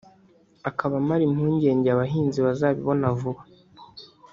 [0.69, 3.41] akaba amara impungenge abahinzi bazabibona vuba